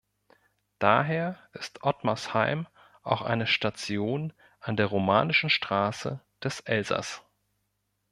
Daher 0.79 1.37
ist 1.53 1.83
Ottmarsheim 1.83 2.65
auch 3.03 3.21
eine 3.21 3.45
Station 3.45 4.33
an 4.59 4.75
der 4.75 4.87
Romanischen 4.87 5.51
Straße 5.51 6.19
des 6.43 6.61
Elsass. 6.61 7.21